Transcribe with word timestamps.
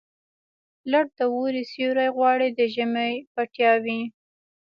لټ 0.91 1.07
د 1.17 1.19
اوړي 1.33 1.63
سیوري 1.71 2.07
غواړي، 2.15 2.49
د 2.57 2.59
ژمي 2.73 3.13
پیتاوي. 3.35 4.01